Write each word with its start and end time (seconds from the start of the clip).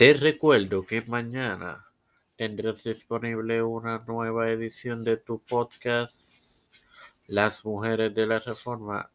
Te 0.00 0.14
recuerdo 0.14 0.86
que 0.86 1.02
mañana 1.02 1.84
tendrás 2.34 2.84
disponible 2.84 3.62
una 3.62 3.98
nueva 3.98 4.48
edición 4.48 5.04
de 5.04 5.18
tu 5.18 5.40
podcast 5.40 6.74
Las 7.26 7.66
Mujeres 7.66 8.14
de 8.14 8.26
la 8.26 8.38
Reforma. 8.38 9.10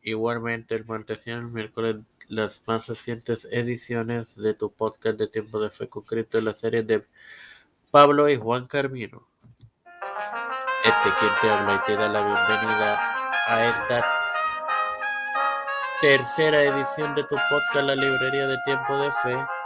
Igualmente 0.00 0.74
el 0.74 0.86
martes 0.86 1.26
y 1.26 1.32
el 1.32 1.42
miércoles 1.42 1.96
las 2.28 2.62
más 2.66 2.86
recientes 2.86 3.46
ediciones 3.50 4.36
de 4.36 4.54
tu 4.54 4.72
podcast 4.72 5.18
de 5.18 5.26
Tiempo 5.26 5.60
de 5.60 5.68
Fe 5.68 5.86
con 5.86 6.02
Cristo, 6.04 6.40
la 6.40 6.54
serie 6.54 6.82
de 6.82 7.04
Pablo 7.90 8.26
y 8.30 8.38
Juan 8.38 8.66
Carmino. 8.68 9.28
Este 10.82 11.10
quien 11.18 11.32
te 11.42 11.50
habla 11.50 11.74
y 11.74 11.84
te 11.84 11.96
da 11.98 12.08
la 12.08 12.24
bienvenida 12.24 13.14
a 13.48 13.68
esta 13.68 14.06
tercera 16.00 16.62
edición 16.64 17.14
de 17.14 17.22
tu 17.24 17.36
podcast 17.50 17.86
La 17.86 17.94
Librería 17.94 18.46
de 18.46 18.56
Tiempo 18.64 18.96
de 18.96 19.12
Fe 19.12 19.59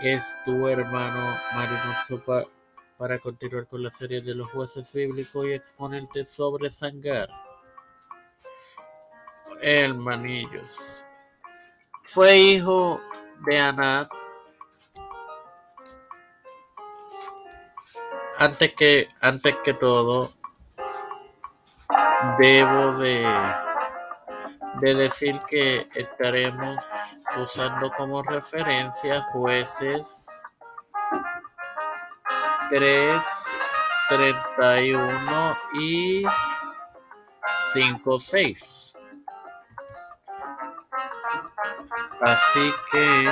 es 0.00 0.38
tu 0.44 0.68
hermano 0.68 1.36
Marino 1.54 1.94
Sopa 2.06 2.44
para 2.98 3.18
continuar 3.18 3.66
con 3.66 3.82
la 3.82 3.90
serie 3.90 4.20
de 4.20 4.34
los 4.34 4.50
jueces 4.50 4.92
bíblicos 4.92 5.46
y 5.46 5.52
exponerte 5.52 6.24
sobre 6.24 6.70
Sangar. 6.70 7.28
El 9.60 9.94
Manillos 9.94 11.04
fue 12.02 12.36
hijo 12.36 13.00
de 13.46 13.58
Anat. 13.58 14.08
Antes 18.38 18.74
que, 18.74 19.08
que 19.64 19.74
todo, 19.74 20.30
debo 22.38 22.98
de, 22.98 23.26
de 24.80 24.94
decir 24.94 25.40
que 25.48 25.88
estaremos 25.94 26.76
usando 27.36 27.90
como 27.92 28.22
referencia 28.22 29.22
jueces 29.32 30.28
3, 32.70 33.24
31 34.08 35.58
y 35.74 36.24
5, 37.72 38.20
6. 38.20 38.92
Así 42.20 42.72
que 42.90 43.30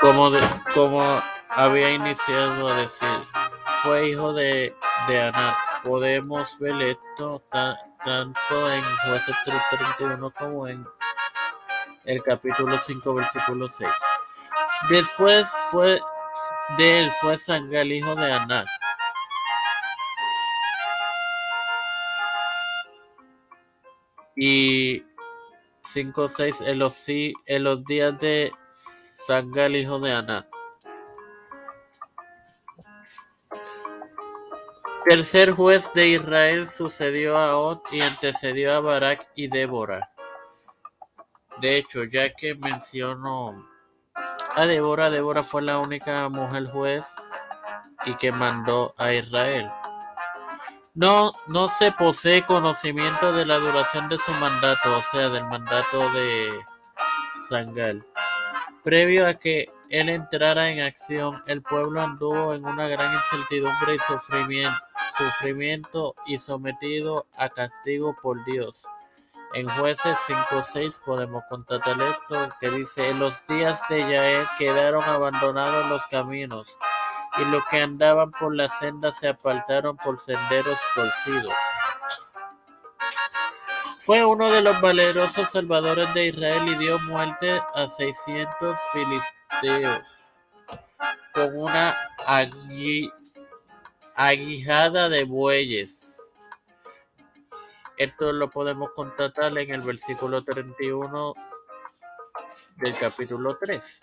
como, 0.00 0.30
como 0.74 1.22
había 1.48 1.90
iniciado 1.90 2.68
a 2.68 2.74
decir, 2.74 3.08
fue 3.82 4.08
hijo 4.08 4.32
de, 4.32 4.74
de 5.08 5.22
Anat 5.22 5.69
podemos 5.82 6.58
ver 6.58 6.80
esto 6.82 7.42
tanto 7.50 8.72
en 8.72 8.82
Jueces 9.06 9.36
3.31 9.44 10.32
como 10.32 10.68
en 10.68 10.86
el 12.04 12.22
capítulo 12.22 12.78
5, 12.78 13.14
versículo 13.14 13.68
6. 13.68 13.90
Después 14.88 15.48
fue 15.70 16.00
de 16.78 17.00
él 17.00 17.10
fue 17.20 17.38
Sangal, 17.38 17.92
hijo 17.92 18.14
de 18.14 18.32
Anak. 18.32 18.66
Y 24.36 25.02
5.6 25.82 26.66
en 26.66 26.78
los, 26.78 27.08
en 27.08 27.64
los 27.64 27.84
días 27.84 28.18
de 28.18 28.52
Sangal, 29.26 29.76
hijo 29.76 29.98
de 29.98 30.14
Anak. 30.14 30.59
Tercer 35.08 35.52
juez 35.52 35.92
de 35.94 36.08
Israel 36.08 36.68
sucedió 36.68 37.38
a 37.38 37.56
Od 37.56 37.80
y 37.90 38.02
antecedió 38.02 38.74
a 38.74 38.80
Barak 38.80 39.28
y 39.34 39.48
Débora. 39.48 40.10
De 41.58 41.78
hecho, 41.78 42.04
ya 42.04 42.32
que 42.34 42.54
menciono 42.54 43.66
a 44.54 44.66
Débora, 44.66 45.10
Débora 45.10 45.42
fue 45.42 45.62
la 45.62 45.78
única 45.78 46.28
mujer 46.28 46.66
juez 46.66 47.06
y 48.04 48.14
que 48.14 48.30
mandó 48.30 48.94
a 48.98 49.12
Israel. 49.12 49.68
No, 50.94 51.32
no 51.46 51.68
se 51.68 51.92
posee 51.92 52.44
conocimiento 52.44 53.32
de 53.32 53.46
la 53.46 53.58
duración 53.58 54.08
de 54.08 54.18
su 54.18 54.32
mandato, 54.32 54.98
o 54.98 55.02
sea, 55.02 55.30
del 55.30 55.44
mandato 55.46 56.10
de 56.10 56.50
Sangal. 57.48 58.04
Previo 58.84 59.26
a 59.26 59.34
que 59.34 59.70
él 59.88 60.08
entrara 60.08 60.70
en 60.70 60.80
acción, 60.80 61.42
el 61.46 61.62
pueblo 61.62 62.02
anduvo 62.02 62.54
en 62.54 62.64
una 62.64 62.86
gran 62.86 63.14
incertidumbre 63.14 63.94
y 63.94 63.98
sufrimiento 64.00 64.89
sufrimiento 65.10 66.14
y 66.26 66.38
sometido 66.38 67.26
a 67.36 67.48
castigo 67.48 68.16
por 68.20 68.44
Dios. 68.44 68.86
En 69.54 69.68
Jueces 69.68 70.16
5.6 70.28 71.02
podemos 71.04 71.42
constatar 71.48 72.00
esto 72.00 72.48
que 72.60 72.70
dice, 72.70 73.08
en 73.08 73.18
los 73.18 73.46
días 73.46 73.80
de 73.88 74.00
Yael 74.00 74.46
quedaron 74.58 75.02
abandonados 75.02 75.88
los 75.88 76.06
caminos 76.06 76.78
y 77.38 77.50
los 77.50 77.64
que 77.66 77.82
andaban 77.82 78.30
por 78.30 78.54
la 78.54 78.68
senda 78.68 79.10
se 79.12 79.28
apartaron 79.28 79.96
por 79.96 80.20
senderos 80.20 80.78
torcidos. 80.94 81.54
Fue 83.98 84.24
uno 84.24 84.50
de 84.50 84.62
los 84.62 84.80
valerosos 84.80 85.50
salvadores 85.50 86.12
de 86.14 86.26
Israel 86.26 86.68
y 86.68 86.74
dio 86.76 86.98
muerte 87.00 87.60
a 87.74 87.86
600 87.86 88.78
filisteos 88.92 90.02
con 91.32 91.56
una 91.56 91.96
aguijada 94.20 95.08
de 95.08 95.24
bueyes. 95.24 96.34
Esto 97.96 98.32
lo 98.34 98.50
podemos 98.50 98.90
constatar 98.90 99.56
en 99.56 99.72
el 99.72 99.80
versículo 99.80 100.44
31 100.44 101.34
del 102.76 102.98
capítulo 102.98 103.56
3. 103.56 104.00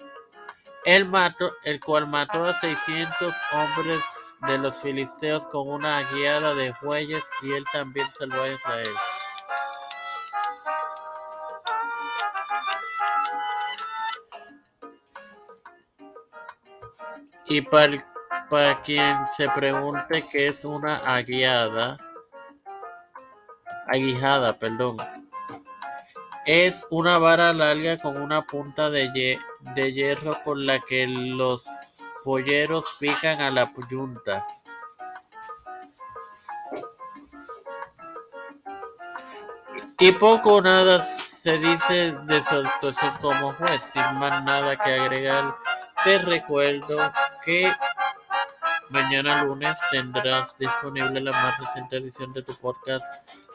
El, 0.85 1.05
mató, 1.05 1.51
el 1.63 1.79
cual 1.79 2.07
mató 2.07 2.45
a 2.45 2.59
600 2.59 3.35
hombres 3.53 4.03
de 4.47 4.57
los 4.57 4.81
filisteos 4.81 5.45
con 5.47 5.69
una 5.69 5.99
aguijada 5.99 6.55
de 6.55 6.73
bueyes 6.81 7.23
y 7.43 7.51
él 7.51 7.63
también 7.71 8.07
salvó 8.17 8.41
a 8.41 8.49
Israel. 8.49 8.95
Y 17.45 17.61
para 17.61 18.16
para 18.49 18.81
quien 18.81 19.25
se 19.25 19.49
pregunte 19.49 20.25
qué 20.31 20.47
es 20.47 20.63
una 20.65 20.97
aguijada, 20.97 21.97
aguijada, 23.87 24.53
perdón, 24.53 24.97
es 26.45 26.87
una 26.89 27.17
vara 27.17 27.51
larga 27.51 27.97
con 27.97 28.21
una 28.21 28.41
punta 28.45 28.89
de, 28.89 29.37
hierro 29.75 30.41
con 30.43 30.65
la 30.65 30.79
que 30.79 31.05
los 31.05 31.65
polleros 32.23 32.95
pican 32.99 33.41
a 33.41 33.51
la 33.51 33.69
yunta. 33.89 34.45
Y 39.99 40.11
poco 40.13 40.61
nada 40.61 41.01
se 41.01 41.57
dice 41.57 42.11
de 42.11 42.43
su 42.43 42.55
actuación 42.55 43.13
como 43.19 43.51
juez, 43.53 43.83
sin 43.91 44.19
más 44.19 44.43
nada 44.43 44.77
que 44.77 44.93
agregar. 44.93 45.55
Te 46.03 46.19
recuerdo 46.19 47.11
que 47.43 47.73
Mañana 48.89 49.43
lunes 49.43 49.77
tendrás 49.91 50.57
disponible 50.57 51.19
la 51.19 51.31
más 51.31 51.59
reciente 51.59 51.97
edición 51.97 52.31
de 52.31 52.41
tu 52.41 52.55
podcast 52.55 53.05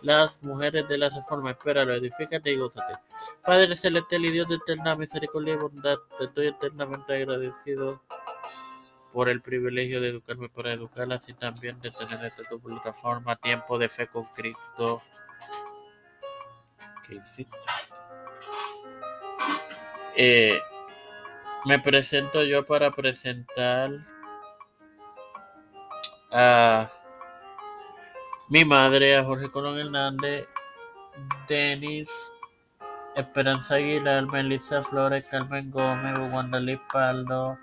Las 0.02 0.42
Mujeres 0.42 0.86
de 0.88 0.98
la 0.98 1.08
Reforma. 1.08 1.52
Espéralo, 1.52 1.94
edifícate 1.94 2.52
y 2.52 2.56
gózate. 2.56 2.94
Padre 3.42 3.74
Celestial 3.74 4.24
y 4.26 4.30
Dios 4.30 4.48
de 4.48 4.56
eterna 4.56 4.94
misericordia 4.94 5.54
y 5.54 5.56
bondad, 5.56 5.96
te 6.18 6.24
estoy 6.26 6.48
eternamente 6.48 7.14
agradecido 7.14 8.02
por 9.12 9.30
el 9.30 9.40
privilegio 9.40 10.00
de 10.00 10.08
educarme 10.08 10.50
para 10.50 10.72
educarlas 10.72 11.28
y 11.28 11.34
también 11.34 11.80
de 11.80 11.90
tener 11.90 12.24
esta 12.24 12.42
tu 12.44 12.60
plataforma 12.60 13.36
Tiempo 13.36 13.78
de 13.78 13.88
Fe 13.88 14.08
con 14.08 14.24
Cristo. 14.24 15.02
¿Qué 17.06 17.14
hiciste? 17.14 17.56
Eh, 20.14 20.60
me 21.64 21.78
presento 21.78 22.42
yo 22.42 22.66
para 22.66 22.90
presentar 22.90 23.90
a 26.32 26.88
mi 28.48 28.64
madre, 28.64 29.16
a 29.16 29.24
Jorge 29.24 29.50
Colón 29.50 29.78
Hernández, 29.78 30.46
Denis, 31.48 32.10
Esperanza 33.14 33.74
Aguilar, 33.76 34.26
Melissa 34.26 34.82
Flores, 34.82 35.24
Carmen 35.30 35.70
Gómez, 35.70 36.18
Wanda 36.32 36.60
Paldo, 36.92 37.58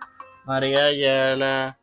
María 0.45 0.85
Ayala, 0.85 1.79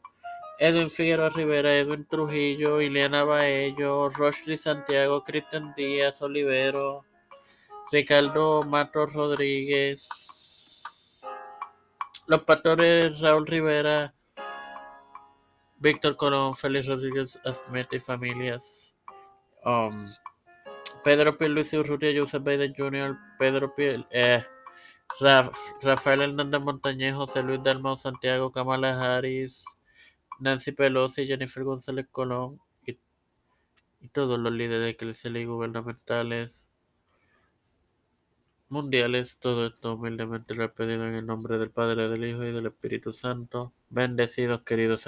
Edwin 0.59 0.89
Figueroa 0.89 1.31
Rivera, 1.31 1.75
Edwin 1.75 2.07
Trujillo, 2.07 2.81
Ileana 2.81 3.25
Baello, 3.25 4.09
Rochely 4.09 4.57
Santiago, 4.57 5.23
Cristian 5.25 5.75
Díaz, 5.77 6.23
Olivero, 6.23 7.05
Ricardo 7.93 8.63
Matos 8.63 9.13
Rodríguez, 9.13 10.09
los 12.27 12.43
pastores 12.43 13.21
Raúl 13.21 13.47
Rivera, 13.47 14.15
Víctor 15.79 16.17
Colón, 16.17 16.55
Félix 16.55 16.87
Rodríguez 16.87 17.39
Azmete 17.45 17.97
y 17.97 18.01
familias. 18.01 18.97
Um, 19.65 20.09
Pedro 21.05 21.37
Pierluisi 21.37 21.77
Urrutia, 21.77 22.13
Joseph 22.17 22.43
Biden 22.43 22.75
Jr., 22.75 23.17
Pedro 23.39 23.75
Piel, 23.75 24.07
eh, 24.11 24.45
Rafael 25.83 26.23
Hernández 26.23 26.61
Montañez, 26.61 27.15
José 27.15 27.43
Luis 27.43 27.63
Dalmau 27.63 27.97
Santiago, 27.97 28.51
Kamala 28.51 29.01
Harris, 29.01 29.65
Nancy 30.41 30.73
Pelosi, 30.73 31.27
Jennifer 31.27 31.65
González 31.65 32.07
Colón 32.11 32.61
y, 32.85 32.99
todos 34.13 34.39
los 34.39 34.53
líderes 34.53 34.93
eclesiales 34.93 35.43
y 35.43 35.47
gubernamentales 35.47 36.71
mundiales. 38.69 39.39
Todo 39.39 39.67
esto 39.67 39.95
humildemente 39.95 40.55
lo 40.55 40.65
he 40.65 40.69
pedido 40.69 41.07
en 41.07 41.15
el 41.15 41.27
nombre 41.27 41.59
del 41.59 41.71
Padre, 41.71 42.09
del 42.09 42.25
Hijo 42.25 42.45
y 42.45 42.53
del 42.53 42.67
Espíritu 42.67 43.13
Santo. 43.13 43.73
Bendecidos, 43.91 44.63
queridos 44.63 45.03